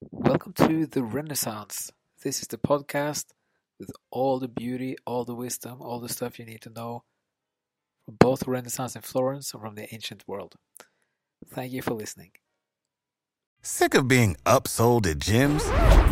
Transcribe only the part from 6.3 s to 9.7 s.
you need to know from both Renaissance in Florence and